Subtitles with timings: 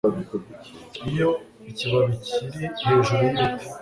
[1.09, 1.29] Iyo
[1.69, 3.65] ikibabi kiri hejuru yibiti